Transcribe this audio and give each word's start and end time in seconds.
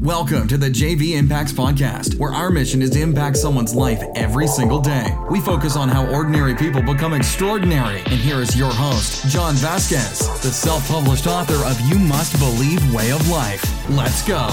Welcome 0.00 0.46
to 0.46 0.56
the 0.56 0.70
JV 0.70 1.16
Impacts 1.16 1.52
Podcast, 1.52 2.20
where 2.20 2.32
our 2.32 2.50
mission 2.50 2.82
is 2.82 2.90
to 2.90 3.00
impact 3.00 3.36
someone's 3.36 3.74
life 3.74 4.00
every 4.14 4.46
single 4.46 4.78
day. 4.78 5.12
We 5.28 5.40
focus 5.40 5.74
on 5.74 5.88
how 5.88 6.06
ordinary 6.06 6.54
people 6.54 6.80
become 6.80 7.14
extraordinary. 7.14 7.98
And 8.02 8.20
here 8.20 8.40
is 8.40 8.56
your 8.56 8.70
host, 8.70 9.26
John 9.26 9.56
Vasquez, 9.56 10.20
the 10.40 10.52
self 10.52 10.86
published 10.88 11.26
author 11.26 11.56
of 11.66 11.80
You 11.80 11.98
Must 11.98 12.38
Believe 12.38 12.94
Way 12.94 13.10
of 13.10 13.28
Life. 13.28 13.64
Let's 13.90 14.22
go. 14.24 14.46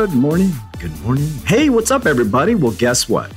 Good 0.00 0.14
morning. 0.14 0.52
Good 0.78 0.98
morning. 1.02 1.28
Hey, 1.44 1.68
what's 1.68 1.90
up, 1.90 2.06
everybody? 2.06 2.54
Well, 2.54 2.72
guess 2.72 3.06
what? 3.06 3.30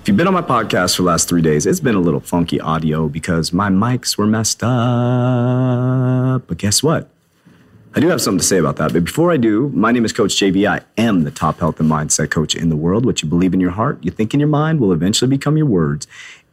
If 0.00 0.08
you've 0.08 0.16
been 0.16 0.26
on 0.26 0.32
my 0.32 0.40
podcast 0.40 0.96
for 0.96 1.02
the 1.02 1.08
last 1.08 1.28
three 1.28 1.42
days, 1.42 1.66
it's 1.66 1.78
been 1.78 1.94
a 1.94 2.00
little 2.00 2.20
funky 2.20 2.58
audio 2.58 3.06
because 3.06 3.52
my 3.52 3.68
mics 3.68 4.16
were 4.16 4.26
messed 4.26 4.62
up. 4.62 6.46
But 6.46 6.56
guess 6.56 6.82
what? 6.82 7.10
I 7.94 8.00
do 8.00 8.08
have 8.08 8.22
something 8.22 8.38
to 8.38 8.44
say 8.44 8.56
about 8.56 8.76
that. 8.76 8.94
But 8.94 9.04
before 9.04 9.30
I 9.30 9.36
do, 9.36 9.68
my 9.74 9.92
name 9.92 10.06
is 10.06 10.14
Coach 10.14 10.30
JV. 10.36 10.66
I 10.66 10.80
am 10.96 11.24
the 11.24 11.30
top 11.30 11.58
health 11.58 11.80
and 11.80 11.90
mindset 11.90 12.30
coach 12.30 12.54
in 12.54 12.70
the 12.70 12.76
world. 12.76 13.04
What 13.04 13.22
you 13.22 13.28
believe 13.28 13.52
in 13.52 13.60
your 13.60 13.72
heart, 13.72 14.02
you 14.02 14.10
think 14.10 14.32
in 14.32 14.40
your 14.40 14.48
mind, 14.48 14.80
will 14.80 14.94
eventually 14.94 15.28
become 15.28 15.58
your 15.58 15.66
words 15.66 16.06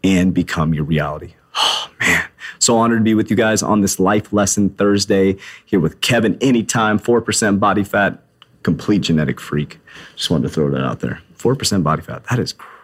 and 0.03 0.33
become 0.33 0.73
your 0.73 0.83
reality. 0.83 1.35
Oh, 1.55 1.89
man. 2.01 2.25
So 2.59 2.77
honored 2.77 2.99
to 2.99 3.03
be 3.03 3.13
with 3.13 3.29
you 3.29 3.37
guys 3.37 3.63
on 3.63 3.79
this 3.79 3.97
Life 3.97 4.33
Lesson 4.33 4.71
Thursday 4.71 5.37
here 5.65 5.79
with 5.79 6.01
Kevin 6.01 6.37
Anytime, 6.41 6.99
4% 6.99 7.61
body 7.61 7.85
fat, 7.85 8.21
complete 8.63 9.03
genetic 9.03 9.39
freak. 9.39 9.79
Just 10.17 10.29
wanted 10.29 10.49
to 10.49 10.53
throw 10.53 10.69
that 10.69 10.83
out 10.83 10.99
there. 10.99 11.21
4% 11.37 11.81
body 11.81 12.01
fat. 12.01 12.25
That 12.25 12.39
is 12.39 12.51
crazy. 12.51 12.76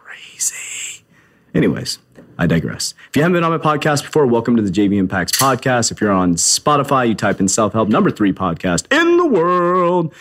Anyways, 1.55 1.99
I 2.37 2.47
digress. 2.47 2.95
If 3.09 3.15
you 3.15 3.21
haven't 3.21 3.33
been 3.33 3.43
on 3.43 3.51
my 3.51 3.59
podcast 3.59 4.03
before, 4.03 4.25
welcome 4.25 4.55
to 4.55 4.63
the 4.63 4.71
JV 4.71 4.97
Impacts 4.97 5.31
podcast. 5.33 5.91
If 5.91 6.01
you're 6.01 6.11
on 6.11 6.33
Spotify, 6.33 7.07
you 7.07 7.13
type 7.13 7.39
in 7.39 7.47
self 7.47 7.73
help, 7.73 7.89
number 7.89 8.09
three 8.09 8.33
podcast 8.33 8.91
in 8.91 9.17
the 9.17 9.25
world. 9.27 10.11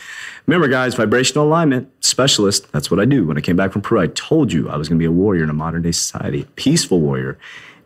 Remember, 0.46 0.68
guys, 0.68 0.94
vibrational 0.94 1.46
alignment 1.46 1.90
specialist. 2.04 2.70
That's 2.72 2.90
what 2.90 3.00
I 3.00 3.06
do. 3.06 3.26
When 3.26 3.38
I 3.38 3.40
came 3.40 3.56
back 3.56 3.72
from 3.72 3.80
Peru, 3.80 4.00
I 4.00 4.08
told 4.08 4.52
you 4.52 4.68
I 4.68 4.76
was 4.76 4.88
going 4.88 4.98
to 4.98 5.02
be 5.02 5.06
a 5.06 5.12
warrior 5.12 5.42
in 5.42 5.48
a 5.48 5.54
modern 5.54 5.82
day 5.82 5.92
society, 5.92 6.46
peaceful 6.56 7.00
warrior. 7.00 7.38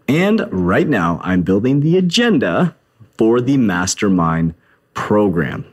And 0.08 0.46
right 0.50 0.88
now, 0.88 1.20
I'm 1.22 1.42
building 1.42 1.80
the 1.80 1.96
agenda 1.96 2.74
for 3.16 3.41
the 3.41 3.56
mastermind 3.56 4.54
program. 4.94 5.66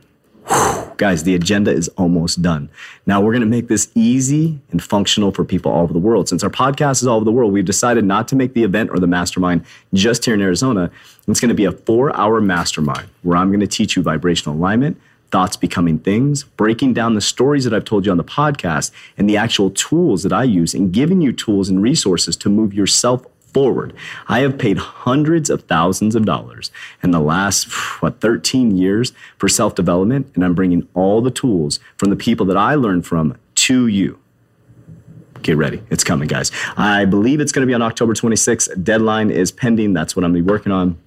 Whew, 0.46 0.83
guys, 0.96 1.24
the 1.24 1.34
agenda 1.34 1.70
is 1.70 1.88
almost 1.96 2.42
done. 2.42 2.68
Now, 3.06 3.20
we're 3.20 3.32
going 3.32 3.40
to 3.42 3.46
make 3.46 3.68
this 3.68 3.90
easy 3.94 4.60
and 4.70 4.82
functional 4.82 5.32
for 5.32 5.44
people 5.44 5.72
all 5.72 5.82
over 5.82 5.92
the 5.92 5.98
world. 5.98 6.28
Since 6.28 6.42
our 6.42 6.50
podcast 6.50 7.02
is 7.02 7.06
all 7.06 7.16
over 7.16 7.24
the 7.24 7.32
world, 7.32 7.52
we've 7.52 7.64
decided 7.64 8.04
not 8.04 8.28
to 8.28 8.36
make 8.36 8.54
the 8.54 8.64
event 8.64 8.90
or 8.90 8.98
the 8.98 9.06
mastermind 9.06 9.64
just 9.92 10.24
here 10.24 10.34
in 10.34 10.40
Arizona. 10.40 10.90
It's 11.28 11.40
going 11.40 11.48
to 11.48 11.54
be 11.54 11.64
a 11.64 11.72
four 11.72 12.14
hour 12.16 12.40
mastermind 12.40 13.08
where 13.22 13.36
I'm 13.36 13.48
going 13.48 13.60
to 13.60 13.66
teach 13.66 13.96
you 13.96 14.02
vibrational 14.02 14.56
alignment, 14.56 15.00
thoughts 15.30 15.56
becoming 15.56 15.98
things, 15.98 16.44
breaking 16.44 16.94
down 16.94 17.14
the 17.14 17.20
stories 17.20 17.64
that 17.64 17.74
I've 17.74 17.84
told 17.84 18.06
you 18.06 18.12
on 18.12 18.18
the 18.18 18.24
podcast, 18.24 18.90
and 19.18 19.28
the 19.28 19.36
actual 19.36 19.70
tools 19.70 20.22
that 20.22 20.32
I 20.32 20.44
use, 20.44 20.74
and 20.74 20.92
giving 20.92 21.20
you 21.20 21.32
tools 21.32 21.68
and 21.68 21.82
resources 21.82 22.36
to 22.36 22.48
move 22.48 22.72
yourself 22.72 23.24
forward. 23.54 23.94
I 24.28 24.40
have 24.40 24.58
paid 24.58 24.76
hundreds 24.76 25.48
of 25.48 25.62
thousands 25.62 26.14
of 26.14 26.26
dollars 26.26 26.70
in 27.02 27.12
the 27.12 27.20
last, 27.20 27.64
what, 28.02 28.20
13 28.20 28.76
years 28.76 29.12
for 29.38 29.48
self 29.48 29.74
development, 29.74 30.30
and 30.34 30.44
I'm 30.44 30.54
bringing 30.54 30.86
all 30.92 31.22
the 31.22 31.30
tools 31.30 31.80
from 31.96 32.10
the 32.10 32.16
people 32.16 32.44
that 32.46 32.56
I 32.56 32.74
learned 32.74 33.06
from 33.06 33.38
to 33.54 33.86
you. 33.86 34.18
Get 35.42 35.56
ready. 35.56 35.82
It's 35.90 36.04
coming, 36.04 36.26
guys. 36.26 36.50
I 36.76 37.04
believe 37.04 37.40
it's 37.40 37.52
going 37.52 37.66
to 37.66 37.66
be 37.66 37.74
on 37.74 37.82
October 37.82 38.14
26th. 38.14 38.82
Deadline 38.82 39.30
is 39.30 39.52
pending. 39.52 39.92
That's 39.92 40.16
what 40.16 40.24
I'm 40.24 40.32
going 40.32 40.42
to 40.42 40.46
be 40.46 40.52
working 40.52 40.72
on. 40.72 40.98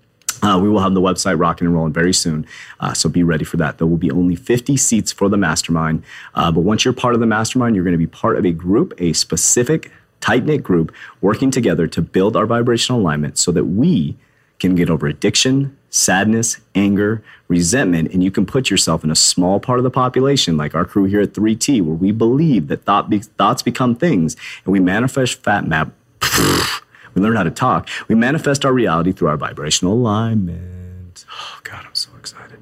Uh, 0.44 0.60
we 0.62 0.70
will 0.70 0.80
have 0.80 0.94
the 0.94 1.02
website 1.02 1.40
rocking 1.40 1.66
and 1.66 1.76
rolling 1.76 1.92
very 1.92 2.14
soon. 2.14 2.46
Uh, 2.80 2.94
so 2.94 3.10
be 3.10 3.24
ready 3.24 3.44
for 3.44 3.58
that. 3.58 3.80
There 3.80 3.88
will 3.88 3.98
be 3.98 4.12
only 4.12 4.36
50 4.36 4.78
seats 4.78 5.12
for 5.12 5.30
the 5.30 5.38
mastermind. 5.38 6.04
Uh, 6.36 6.52
but 6.52 6.62
once 6.62 6.86
you're 6.86 6.94
part 6.94 7.16
of 7.16 7.20
the 7.20 7.26
mastermind, 7.26 7.76
you're 7.76 7.84
going 7.84 7.94
to 7.94 7.98
be 7.98 8.06
part 8.06 8.38
of 8.38 8.46
a 8.46 8.52
group, 8.52 8.94
a 9.00 9.14
specific 9.14 9.92
tight 10.22 10.46
knit 10.46 10.64
group 10.64 10.94
working 11.22 11.52
together 11.52 11.88
to 11.88 12.02
build 12.02 12.36
our 12.36 12.46
vibrational 12.46 13.02
alignment 13.02 13.38
so 13.38 13.52
that 13.52 13.66
we 13.66 14.18
can 14.60 14.76
get 14.76 14.90
over 14.90 15.08
addiction, 15.08 15.78
sadness, 15.90 16.58
anger, 16.76 17.24
resentment, 17.48 18.12
and 18.12 18.24
you 18.24 18.32
can 18.32 18.46
put 18.46 18.70
yourself 18.70 19.04
in 19.04 19.12
a 19.12 19.16
small 19.16 19.60
part 19.60 19.80
of 19.80 19.84
the 19.84 19.92
population, 19.92 20.58
like 20.58 20.76
our 20.76 20.86
crew 20.86 21.06
here 21.06 21.22
at 21.22 21.34
3T, 21.34 21.82
where 21.82 21.96
we 21.96 22.12
believe 22.12 22.68
that 22.68 22.84
thought 22.84 23.10
be- 23.10 23.20
thoughts 23.20 23.62
become 23.62 23.96
things 23.96 24.36
and 24.66 24.74
we 24.74 24.80
manifest 24.80 25.44
fat 25.44 25.68
map. 25.68 25.92
we 27.14 27.22
learn 27.22 27.36
how 27.36 27.44
to 27.44 27.52
talk. 27.52 27.88
We 28.08 28.16
manifest 28.16 28.66
our 28.66 28.74
reality 28.74 29.12
through 29.12 29.30
our 29.30 29.38
vibrational 29.38 29.94
alignment. 29.94 31.26
Oh, 31.32 31.60
God, 31.64 31.86
I'm 31.86 31.96
so 31.96 32.10
excited. 32.18 32.60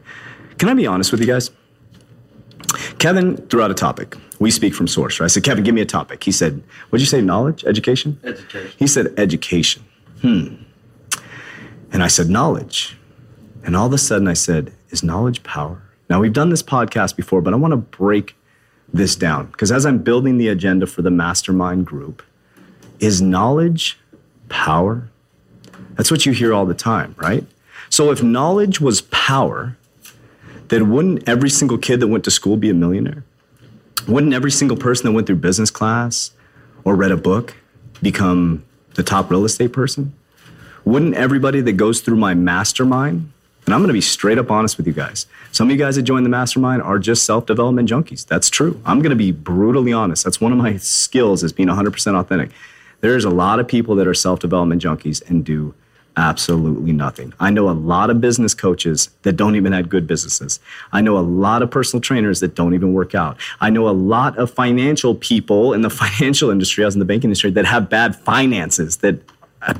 Can 0.57 0.69
I 0.69 0.73
be 0.73 0.87
honest 0.87 1.11
with 1.11 1.21
you 1.21 1.27
guys? 1.27 1.51
Kevin 2.99 3.37
threw 3.37 3.61
out 3.61 3.71
a 3.71 3.75
topic. 3.75 4.15
We 4.39 4.51
speak 4.51 4.73
from 4.75 4.87
source, 4.87 5.19
right? 5.19 5.25
I 5.25 5.27
said, 5.29 5.43
Kevin, 5.43 5.63
give 5.63 5.75
me 5.75 5.81
a 5.81 5.85
topic. 5.85 6.23
He 6.23 6.31
said, 6.31 6.61
What'd 6.89 7.01
you 7.01 7.07
say, 7.07 7.21
knowledge? 7.21 7.63
Education? 7.65 8.19
Education. 8.23 8.71
He 8.77 8.87
said, 8.87 9.13
Education. 9.17 9.83
Hmm. 10.21 10.55
And 11.91 12.03
I 12.03 12.07
said, 12.07 12.29
Knowledge. 12.29 12.97
And 13.63 13.75
all 13.75 13.87
of 13.87 13.93
a 13.93 13.97
sudden 13.97 14.27
I 14.27 14.33
said, 14.33 14.73
Is 14.89 15.03
knowledge 15.03 15.43
power? 15.43 15.81
Now, 16.09 16.19
we've 16.19 16.33
done 16.33 16.49
this 16.49 16.61
podcast 16.61 17.15
before, 17.15 17.41
but 17.41 17.53
I 17.53 17.57
want 17.57 17.71
to 17.71 17.77
break 17.77 18.35
this 18.93 19.15
down 19.15 19.47
because 19.47 19.71
as 19.71 19.85
I'm 19.85 19.99
building 19.99 20.37
the 20.37 20.47
agenda 20.47 20.85
for 20.85 21.01
the 21.01 21.09
mastermind 21.09 21.85
group, 21.85 22.21
is 22.99 23.21
knowledge 23.21 23.99
power? 24.49 25.09
That's 25.95 26.11
what 26.11 26.25
you 26.25 26.31
hear 26.31 26.53
all 26.53 26.65
the 26.65 26.75
time, 26.75 27.15
right? 27.17 27.45
So 27.89 28.11
if 28.11 28.21
knowledge 28.21 28.79
was 28.79 29.01
power, 29.01 29.77
then 30.67 30.89
wouldn't 30.91 31.27
every 31.27 31.49
single 31.49 31.77
kid 31.77 31.99
that 31.99 32.07
went 32.07 32.23
to 32.25 32.31
school 32.31 32.57
be 32.57 32.69
a 32.69 32.73
millionaire? 32.73 33.23
Wouldn't 34.07 34.33
every 34.33 34.51
single 34.51 34.77
person 34.77 35.05
that 35.05 35.13
went 35.13 35.25
through 35.25 35.37
business 35.37 35.71
class 35.71 36.31
or 36.83 36.95
read 36.95 37.11
a 37.11 37.17
book 37.17 37.55
become 38.03 38.63
the 38.93 39.01
top 39.03 39.31
real 39.31 39.45
estate 39.45 39.73
person? 39.73 40.13
Wouldn't 40.83 41.15
everybody 41.15 41.61
that 41.61 41.73
goes 41.73 42.01
through 42.01 42.17
my 42.17 42.35
mastermind, 42.35 43.31
and 43.65 43.73
I'm 43.73 43.81
gonna 43.81 43.93
be 43.93 44.01
straight 44.01 44.37
up 44.37 44.51
honest 44.51 44.77
with 44.77 44.85
you 44.85 44.93
guys, 44.93 45.25
some 45.51 45.67
of 45.67 45.71
you 45.71 45.77
guys 45.77 45.95
that 45.95 46.03
join 46.03 46.21
the 46.21 46.29
mastermind 46.29 46.83
are 46.83 46.99
just 46.99 47.25
self 47.25 47.47
development 47.47 47.89
junkies. 47.89 48.27
That's 48.27 48.51
true. 48.51 48.79
I'm 48.85 49.01
gonna 49.01 49.15
be 49.15 49.31
brutally 49.31 49.91
honest. 49.91 50.23
That's 50.23 50.39
one 50.39 50.51
of 50.51 50.59
my 50.59 50.77
skills 50.77 51.43
is 51.43 51.51
being 51.51 51.69
100% 51.69 52.15
authentic. 52.15 52.51
There's 53.01 53.25
a 53.25 53.31
lot 53.31 53.59
of 53.59 53.67
people 53.67 53.95
that 53.95 54.05
are 54.05 54.13
self 54.13 54.39
development 54.39 54.83
junkies 54.83 55.27
and 55.27 55.43
do 55.43 55.73
absolutely 56.17 56.91
nothing. 56.91 57.33
I 57.39 57.49
know 57.49 57.69
a 57.69 57.71
lot 57.71 58.09
of 58.09 58.21
business 58.21 58.53
coaches 58.53 59.09
that 59.23 59.33
don't 59.33 59.55
even 59.55 59.73
have 59.73 59.89
good 59.89 60.07
businesses. 60.07 60.59
I 60.91 61.01
know 61.01 61.17
a 61.17 61.19
lot 61.19 61.61
of 61.61 61.71
personal 61.71 62.01
trainers 62.01 62.39
that 62.39 62.55
don't 62.55 62.73
even 62.73 62.93
work 62.93 63.13
out. 63.13 63.37
I 63.61 63.69
know 63.69 63.87
a 63.87 63.91
lot 63.91 64.37
of 64.37 64.51
financial 64.51 65.15
people 65.15 65.73
in 65.73 65.81
the 65.81 65.89
financial 66.03 66.49
industry, 66.49 66.85
as 66.85 66.95
in 66.95 66.99
the 66.99 67.05
banking 67.05 67.29
industry, 67.29 67.51
that 67.51 67.65
have 67.65 67.89
bad 67.89 68.15
finances, 68.15 68.97
that 68.97 69.19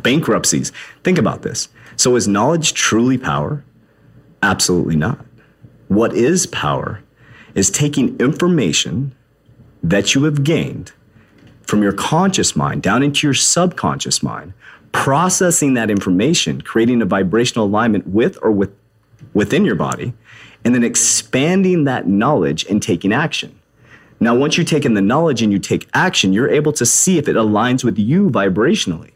bankruptcies. 0.01 0.72
Think 1.03 1.18
about 1.18 1.44
this. 1.44 1.69
So 1.96 2.16
is 2.16 2.28
knowledge 2.28 2.73
truly 2.73 3.17
power? 3.17 3.63
Absolutely 4.41 4.96
not. 4.96 5.25
What 5.88 6.13
is 6.13 6.47
power 6.47 7.02
is 7.53 7.69
taking 7.69 8.17
information 8.19 9.16
that 9.81 10.16
you 10.16 10.23
have 10.23 10.44
gained 10.44 10.91
from 11.62 11.81
your 11.81 11.94
conscious 11.94 12.56
mind 12.56 12.81
down 12.84 13.02
into 13.02 13.25
your 13.25 13.34
subconscious 13.34 14.22
mind 14.22 14.53
processing 14.95 15.73
that 15.73 15.91
information, 15.91 16.61
creating 16.61 17.01
a 17.01 17.06
vibrational 17.06 17.66
alignment 17.66 18.07
with 18.07 18.38
or 18.41 18.50
with, 18.50 18.72
within 19.33 19.66
your 19.66 19.75
body, 19.75 20.13
and 20.63 20.73
then 20.73 20.85
expanding 20.85 21.83
that 21.83 22.07
knowledge 22.07 22.66
and 22.67 22.81
taking 22.81 23.11
action. 23.11 23.59
Now, 24.22 24.34
once 24.34 24.57
you've 24.57 24.69
taken 24.69 24.94
the 24.94 25.01
knowledge 25.01 25.41
and 25.41 25.51
you 25.51 25.59
take 25.59 25.89
action, 25.94 26.31
you're 26.31 26.50
able 26.50 26.72
to 26.73 26.85
see 26.85 27.17
if 27.17 27.28
it 27.28 27.35
aligns 27.35 27.84
with 27.84 28.00
you 28.00 28.29
vibrationally. 28.29 29.11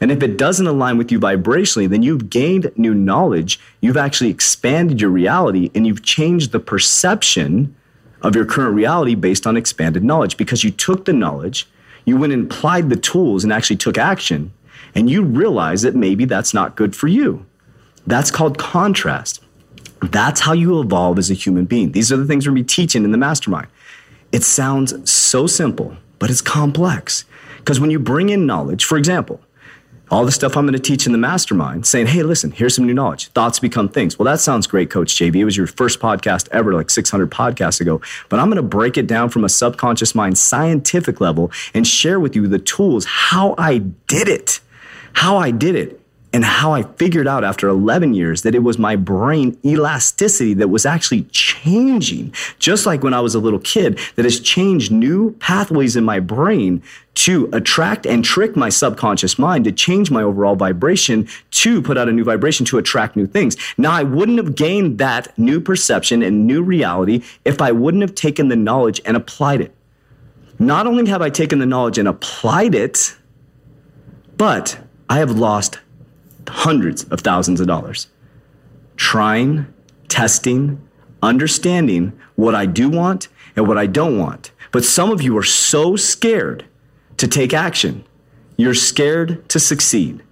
And 0.00 0.12
if 0.12 0.22
it 0.22 0.38
doesn't 0.38 0.68
align 0.68 0.96
with 0.96 1.10
you 1.10 1.18
vibrationally, 1.18 1.88
then 1.88 2.04
you've 2.04 2.30
gained 2.30 2.70
new 2.76 2.94
knowledge, 2.94 3.58
you've 3.80 3.96
actually 3.96 4.30
expanded 4.30 5.00
your 5.00 5.10
reality, 5.10 5.72
and 5.74 5.84
you've 5.84 6.04
changed 6.04 6.52
the 6.52 6.60
perception 6.60 7.74
of 8.22 8.36
your 8.36 8.46
current 8.46 8.76
reality 8.76 9.16
based 9.16 9.48
on 9.48 9.56
expanded 9.56 10.04
knowledge 10.04 10.36
because 10.36 10.62
you 10.62 10.70
took 10.70 11.06
the 11.06 11.12
knowledge, 11.12 11.66
you 12.04 12.16
went 12.16 12.32
and 12.32 12.50
applied 12.50 12.88
the 12.88 12.96
tools 12.96 13.42
and 13.42 13.52
actually 13.52 13.76
took 13.76 13.98
action 13.98 14.52
and 14.98 15.08
you 15.08 15.22
realize 15.22 15.82
that 15.82 15.94
maybe 15.94 16.24
that's 16.24 16.52
not 16.52 16.74
good 16.74 16.96
for 16.96 17.06
you. 17.06 17.46
That's 18.04 18.32
called 18.32 18.58
contrast. 18.58 19.40
That's 20.02 20.40
how 20.40 20.54
you 20.54 20.80
evolve 20.80 21.20
as 21.20 21.30
a 21.30 21.34
human 21.34 21.66
being. 21.66 21.92
These 21.92 22.10
are 22.10 22.16
the 22.16 22.26
things 22.26 22.44
we're 22.48 22.50
going 22.50 22.64
to 22.64 22.68
be 22.68 22.74
teaching 22.74 23.04
in 23.04 23.12
the 23.12 23.16
mastermind. 23.16 23.68
It 24.32 24.42
sounds 24.42 25.08
so 25.08 25.46
simple, 25.46 25.96
but 26.18 26.30
it's 26.30 26.40
complex. 26.40 27.26
Because 27.58 27.78
when 27.78 27.92
you 27.92 28.00
bring 28.00 28.30
in 28.30 28.44
knowledge, 28.44 28.84
for 28.84 28.98
example, 28.98 29.40
all 30.10 30.24
the 30.24 30.32
stuff 30.32 30.56
I'm 30.56 30.64
going 30.64 30.72
to 30.72 30.80
teach 30.80 31.06
in 31.06 31.12
the 31.12 31.18
mastermind, 31.18 31.86
saying, 31.86 32.08
hey, 32.08 32.24
listen, 32.24 32.50
here's 32.50 32.74
some 32.74 32.84
new 32.84 32.94
knowledge. 32.94 33.28
Thoughts 33.28 33.60
become 33.60 33.88
things. 33.88 34.18
Well, 34.18 34.24
that 34.24 34.40
sounds 34.40 34.66
great, 34.66 34.90
Coach 34.90 35.14
JV. 35.14 35.36
It 35.36 35.44
was 35.44 35.56
your 35.56 35.68
first 35.68 36.00
podcast 36.00 36.48
ever, 36.50 36.74
like 36.74 36.90
600 36.90 37.30
podcasts 37.30 37.80
ago. 37.80 38.00
But 38.28 38.40
I'm 38.40 38.48
going 38.48 38.56
to 38.56 38.62
break 38.62 38.96
it 38.96 39.06
down 39.06 39.28
from 39.28 39.44
a 39.44 39.48
subconscious 39.48 40.16
mind 40.16 40.38
scientific 40.38 41.20
level 41.20 41.52
and 41.72 41.86
share 41.86 42.18
with 42.18 42.34
you 42.34 42.48
the 42.48 42.58
tools, 42.58 43.04
how 43.04 43.54
I 43.58 43.78
did 43.78 44.26
it 44.26 44.58
how 45.18 45.36
I 45.36 45.50
did 45.50 45.74
it 45.74 46.00
and 46.32 46.44
how 46.44 46.72
I 46.72 46.84
figured 46.84 47.26
out 47.26 47.42
after 47.42 47.66
11 47.66 48.14
years 48.14 48.42
that 48.42 48.54
it 48.54 48.60
was 48.60 48.78
my 48.78 48.94
brain 48.94 49.58
elasticity 49.64 50.54
that 50.54 50.68
was 50.68 50.86
actually 50.86 51.24
changing, 51.32 52.32
just 52.60 52.86
like 52.86 53.02
when 53.02 53.12
I 53.12 53.18
was 53.18 53.34
a 53.34 53.40
little 53.40 53.58
kid, 53.58 53.98
that 54.14 54.24
has 54.24 54.38
changed 54.38 54.92
new 54.92 55.32
pathways 55.40 55.96
in 55.96 56.04
my 56.04 56.20
brain 56.20 56.84
to 57.14 57.50
attract 57.52 58.06
and 58.06 58.24
trick 58.24 58.54
my 58.54 58.68
subconscious 58.68 59.40
mind 59.40 59.64
to 59.64 59.72
change 59.72 60.08
my 60.08 60.22
overall 60.22 60.54
vibration 60.54 61.26
to 61.50 61.82
put 61.82 61.98
out 61.98 62.08
a 62.08 62.12
new 62.12 62.22
vibration 62.22 62.64
to 62.66 62.78
attract 62.78 63.16
new 63.16 63.26
things. 63.26 63.56
Now, 63.76 63.90
I 63.90 64.04
wouldn't 64.04 64.38
have 64.38 64.54
gained 64.54 64.98
that 64.98 65.36
new 65.36 65.60
perception 65.60 66.22
and 66.22 66.46
new 66.46 66.62
reality 66.62 67.24
if 67.44 67.60
I 67.60 67.72
wouldn't 67.72 68.02
have 68.02 68.14
taken 68.14 68.46
the 68.46 68.56
knowledge 68.56 69.00
and 69.04 69.16
applied 69.16 69.62
it. 69.62 69.74
Not 70.60 70.86
only 70.86 71.10
have 71.10 71.22
I 71.22 71.30
taken 71.30 71.58
the 71.58 71.66
knowledge 71.66 71.98
and 71.98 72.06
applied 72.06 72.76
it, 72.76 73.16
but 74.36 74.78
I 75.08 75.18
have 75.18 75.30
lost 75.30 75.78
hundreds 76.46 77.04
of 77.04 77.20
thousands 77.20 77.60
of 77.60 77.66
dollars 77.66 78.08
trying, 78.96 79.72
testing, 80.08 80.80
understanding 81.22 82.18
what 82.34 82.54
I 82.54 82.66
do 82.66 82.88
want 82.88 83.28
and 83.56 83.66
what 83.66 83.78
I 83.78 83.86
don't 83.86 84.18
want. 84.18 84.50
But 84.72 84.84
some 84.84 85.10
of 85.10 85.22
you 85.22 85.36
are 85.38 85.44
so 85.44 85.96
scared 85.96 86.64
to 87.16 87.28
take 87.28 87.54
action. 87.54 88.04
You're 88.56 88.74
scared 88.74 89.48
to 89.50 89.60
succeed. 89.60 90.22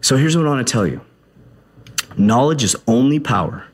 So 0.00 0.16
here's 0.16 0.36
what 0.36 0.46
I 0.46 0.50
want 0.50 0.66
to 0.66 0.72
tell 0.72 0.86
you 0.86 1.00
knowledge 2.16 2.62
is 2.62 2.76
only 2.86 3.18
power 3.18 3.66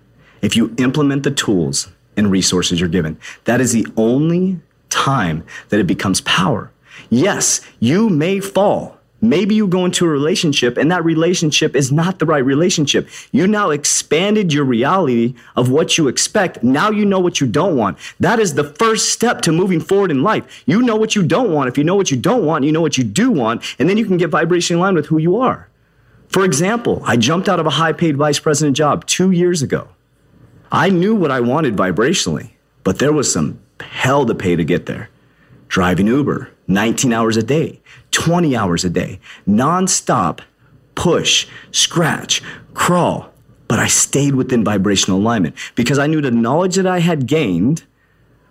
if 0.43 0.57
you 0.57 0.75
implement 0.79 1.23
the 1.23 1.31
tools 1.31 1.89
and 2.17 2.31
resources 2.31 2.81
you're 2.81 2.89
given. 2.89 3.19
That 3.45 3.61
is 3.61 3.73
the 3.73 3.87
only 3.97 4.61
time 4.89 5.45
that 5.69 5.81
it 5.81 5.87
becomes 5.87 6.21
power. 6.23 6.73
Yes, 7.09 7.61
you 7.79 8.09
may 8.09 8.41
fall. 8.41 9.00
Maybe 9.23 9.55
you 9.55 9.67
go 9.67 9.85
into 9.85 10.07
a 10.07 10.09
relationship 10.09 10.79
and 10.79 10.91
that 10.91 11.05
relationship 11.05 11.77
is 11.77 11.93
not 11.93 12.19
the 12.19 12.27
right 12.27 12.45
relationship. 12.45 13.09
You 13.33 13.47
now 13.47 13.71
expanded 13.71 14.53
your 14.53 14.65
reality 14.65 15.35
of 15.57 15.71
what 15.71 15.99
you 15.99 16.09
expect. 16.09 16.63
Now 16.63 16.91
you 16.91 17.05
know 17.05 17.21
what 17.21 17.41
you 17.41 17.47
don't 17.47 17.77
want. 17.77 17.99
That 18.19 18.39
is 18.39 18.55
the 18.55 18.65
first 18.65 19.11
step 19.11 19.43
to 19.43 19.53
moving 19.53 19.81
forward 19.81 20.11
in 20.11 20.23
life. 20.23 20.63
You 20.67 20.81
know 20.81 20.97
what 20.97 21.15
you 21.15 21.23
don't 21.23 21.53
want. 21.53 21.69
If 21.69 21.77
you 21.77 21.85
know 21.85 21.97
what 21.97 22.11
you 22.11 22.17
don't 22.17 22.47
want, 22.47 22.65
you 22.65 22.73
know 22.73 22.81
what 22.81 22.97
you 22.97 23.05
do 23.05 23.31
want, 23.31 23.63
and 23.79 23.89
then 23.89 23.99
you 23.99 24.07
can 24.07 24.17
get 24.17 24.31
vibration 24.31 24.77
in 24.77 24.81
line 24.81 24.95
with 24.95 25.07
who 25.07 25.19
you 25.19 25.37
are. 25.37 25.69
For 26.29 26.45
example, 26.45 27.03
I 27.05 27.17
jumped 27.17 27.49
out 27.49 27.61
of 27.61 27.67
a 27.67 27.71
high 27.71 27.93
paid 27.93 28.17
vice 28.17 28.39
president 28.39 28.77
job 28.77 29.05
two 29.07 29.33
years 29.33 29.63
ago. 29.63 29.89
I 30.73 30.89
knew 30.89 31.15
what 31.15 31.33
I 31.33 31.41
wanted 31.41 31.77
vibrationally, 31.77 32.51
but 32.85 33.01
there 33.01 33.13
was 33.13 33.31
some 33.31 33.61
hell 33.81 34.25
to 34.25 34.35
pay 34.35 34.57
to 34.57 34.65
get 34.65 34.87
there. 34.87 35.11
Driving 35.69 36.07
Uber, 36.07 36.51
19 36.69 37.13
hours 37.13 37.37
a 37.37 37.43
day, 37.43 37.81
20 38.12 38.57
hours 38.57 38.85
a 38.85 38.91
day, 38.91 39.21
nonstop, 39.49 40.41
push, 40.95 41.47
scratch, 41.71 42.43
crawl. 42.75 43.33
But 43.69 43.79
I 43.79 43.87
stayed 43.87 44.35
within 44.35 44.65
vibrational 44.65 45.21
alignment 45.21 45.55
because 45.75 45.99
I 45.99 46.07
knew 46.07 46.21
the 46.21 46.31
knowledge 46.31 46.75
that 46.75 46.87
I 46.87 46.99
had 46.99 47.27
gained 47.27 47.85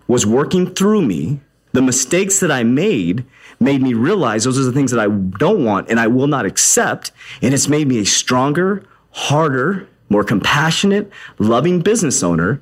was 0.07 0.25
working 0.25 0.73
through 0.73 1.01
me. 1.01 1.41
The 1.73 1.81
mistakes 1.81 2.39
that 2.39 2.51
I 2.51 2.63
made 2.63 3.25
made 3.59 3.81
me 3.81 3.93
realize 3.93 4.43
those 4.43 4.57
are 4.57 4.63
the 4.63 4.71
things 4.71 4.91
that 4.91 4.99
I 4.99 5.07
don't 5.07 5.63
want 5.63 5.89
and 5.89 5.99
I 5.99 6.07
will 6.07 6.27
not 6.27 6.45
accept. 6.45 7.11
And 7.41 7.53
it's 7.53 7.67
made 7.67 7.87
me 7.87 7.99
a 7.99 8.05
stronger, 8.05 8.83
harder, 9.11 9.87
more 10.09 10.23
compassionate, 10.23 11.11
loving 11.37 11.81
business 11.81 12.23
owner. 12.23 12.61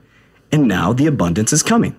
And 0.51 0.67
now 0.67 0.94
the 0.94 1.07
abundance 1.07 1.53
is 1.53 1.63
coming. 1.63 1.95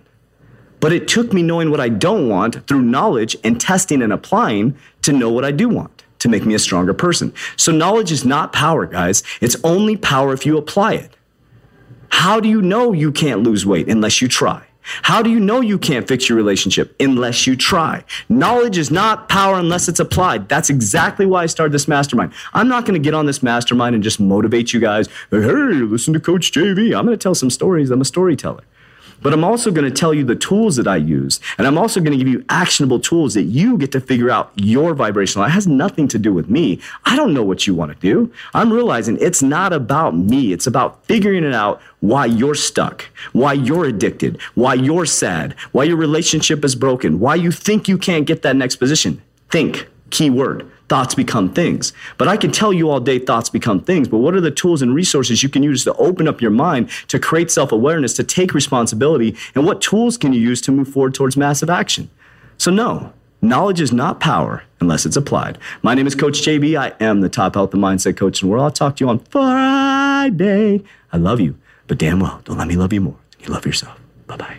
But 0.80 0.92
it 0.92 1.08
took 1.08 1.32
me 1.32 1.42
knowing 1.42 1.70
what 1.70 1.80
I 1.80 1.88
don't 1.88 2.28
want 2.28 2.66
through 2.66 2.82
knowledge 2.82 3.36
and 3.42 3.60
testing 3.60 4.02
and 4.02 4.12
applying 4.12 4.76
to 5.02 5.12
know 5.12 5.30
what 5.30 5.44
I 5.44 5.50
do 5.50 5.68
want 5.68 6.04
to 6.20 6.28
make 6.28 6.44
me 6.44 6.54
a 6.54 6.58
stronger 6.58 6.94
person. 6.94 7.32
So 7.56 7.72
knowledge 7.72 8.12
is 8.12 8.24
not 8.24 8.52
power, 8.52 8.86
guys. 8.86 9.22
It's 9.40 9.56
only 9.64 9.96
power 9.96 10.32
if 10.32 10.44
you 10.44 10.58
apply 10.58 10.94
it. 10.94 11.16
How 12.10 12.40
do 12.40 12.48
you 12.48 12.62
know 12.62 12.92
you 12.92 13.12
can't 13.12 13.42
lose 13.42 13.66
weight 13.66 13.88
unless 13.88 14.20
you 14.20 14.28
try? 14.28 14.64
How 15.02 15.22
do 15.22 15.28
you 15.28 15.38
know 15.38 15.60
you 15.60 15.78
can't 15.78 16.08
fix 16.08 16.28
your 16.30 16.36
relationship 16.36 16.96
unless 16.98 17.46
you 17.46 17.56
try? 17.56 18.04
Knowledge 18.30 18.78
is 18.78 18.90
not 18.90 19.28
power 19.28 19.58
unless 19.58 19.86
it's 19.86 20.00
applied. 20.00 20.48
That's 20.48 20.70
exactly 20.70 21.26
why 21.26 21.42
I 21.42 21.46
started 21.46 21.72
this 21.72 21.86
mastermind. 21.86 22.32
I'm 22.54 22.68
not 22.68 22.86
going 22.86 22.94
to 22.94 23.04
get 23.04 23.12
on 23.12 23.26
this 23.26 23.42
mastermind 23.42 23.94
and 23.94 24.02
just 24.02 24.18
motivate 24.18 24.72
you 24.72 24.80
guys. 24.80 25.08
Hey, 25.30 25.38
listen 25.38 26.14
to 26.14 26.20
Coach 26.20 26.52
JV. 26.52 26.96
I'm 26.96 27.04
going 27.04 27.18
to 27.18 27.22
tell 27.22 27.34
some 27.34 27.50
stories. 27.50 27.90
I'm 27.90 28.00
a 28.00 28.06
storyteller. 28.06 28.64
But 29.22 29.32
I'm 29.32 29.44
also 29.44 29.70
going 29.70 29.84
to 29.84 29.96
tell 29.96 30.14
you 30.14 30.24
the 30.24 30.36
tools 30.36 30.76
that 30.76 30.86
I 30.86 30.96
use. 30.96 31.40
And 31.56 31.66
I'm 31.66 31.78
also 31.78 32.00
going 32.00 32.12
to 32.12 32.24
give 32.24 32.28
you 32.28 32.44
actionable 32.48 33.00
tools 33.00 33.34
that 33.34 33.44
you 33.44 33.76
get 33.76 33.92
to 33.92 34.00
figure 34.00 34.30
out 34.30 34.52
your 34.56 34.94
vibrational. 34.94 35.46
It 35.46 35.50
has 35.50 35.66
nothing 35.66 36.08
to 36.08 36.18
do 36.18 36.32
with 36.32 36.48
me. 36.48 36.80
I 37.04 37.16
don't 37.16 37.34
know 37.34 37.42
what 37.42 37.66
you 37.66 37.74
want 37.74 37.92
to 37.92 37.98
do. 37.98 38.32
I'm 38.54 38.72
realizing 38.72 39.18
it's 39.20 39.42
not 39.42 39.72
about 39.72 40.16
me. 40.16 40.52
It's 40.52 40.66
about 40.66 41.04
figuring 41.06 41.44
it 41.44 41.54
out 41.54 41.80
why 42.00 42.26
you're 42.26 42.54
stuck, 42.54 43.06
why 43.32 43.54
you're 43.54 43.86
addicted, 43.86 44.40
why 44.54 44.74
you're 44.74 45.06
sad, 45.06 45.54
why 45.72 45.84
your 45.84 45.96
relationship 45.96 46.64
is 46.64 46.74
broken, 46.74 47.18
why 47.18 47.34
you 47.34 47.50
think 47.50 47.88
you 47.88 47.98
can't 47.98 48.26
get 48.26 48.42
that 48.42 48.56
next 48.56 48.76
position. 48.76 49.20
Think, 49.50 49.88
keyword 50.10 50.70
thoughts 50.88 51.14
become 51.14 51.52
things. 51.52 51.92
But 52.16 52.28
I 52.28 52.36
can 52.36 52.50
tell 52.50 52.72
you 52.72 52.90
all 52.90 53.00
day 53.00 53.18
thoughts 53.18 53.50
become 53.50 53.80
things. 53.80 54.08
But 54.08 54.18
what 54.18 54.34
are 54.34 54.40
the 54.40 54.50
tools 54.50 54.82
and 54.82 54.94
resources 54.94 55.42
you 55.42 55.48
can 55.48 55.62
use 55.62 55.84
to 55.84 55.94
open 55.94 56.26
up 56.26 56.40
your 56.40 56.50
mind, 56.50 56.90
to 57.08 57.18
create 57.18 57.50
self 57.50 57.72
awareness, 57.72 58.14
to 58.14 58.24
take 58.24 58.54
responsibility? 58.54 59.36
And 59.54 59.64
what 59.64 59.80
tools 59.80 60.16
can 60.16 60.32
you 60.32 60.40
use 60.40 60.60
to 60.62 60.72
move 60.72 60.88
forward 60.88 61.14
towards 61.14 61.36
massive 61.36 61.70
action? 61.70 62.10
So, 62.56 62.70
no, 62.70 63.12
knowledge 63.40 63.80
is 63.80 63.92
not 63.92 64.20
power 64.20 64.64
unless 64.80 65.06
it's 65.06 65.16
applied. 65.16 65.58
My 65.82 65.94
name 65.94 66.06
is 66.06 66.14
Coach 66.14 66.40
JV. 66.42 66.78
I 66.78 66.92
am 67.02 67.20
the 67.20 67.28
top 67.28 67.54
health 67.54 67.72
and 67.74 67.82
mindset 67.82 68.16
coach 68.16 68.42
in 68.42 68.48
the 68.48 68.52
world. 68.52 68.64
I'll 68.64 68.70
talk 68.70 68.96
to 68.96 69.04
you 69.04 69.10
on 69.10 69.18
Friday. 69.20 70.82
I 71.12 71.16
love 71.16 71.40
you, 71.40 71.56
but 71.86 71.98
damn 71.98 72.20
well, 72.20 72.40
don't 72.44 72.58
let 72.58 72.68
me 72.68 72.76
love 72.76 72.92
you 72.92 73.00
more. 73.00 73.16
You 73.40 73.52
love 73.52 73.66
yourself. 73.66 73.98
Bye 74.26 74.36
bye. 74.36 74.58